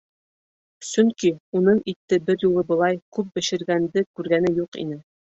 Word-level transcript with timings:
Сөнки 0.91 1.29
уның 1.59 1.81
итте 1.93 2.17
бер 2.29 2.45
юлы 2.45 2.63
былай 2.71 2.97
күп 3.17 3.29
бешергәнде 3.35 4.03
күргәне 4.21 4.51
юҡ 4.61 4.79
ине. 4.85 4.99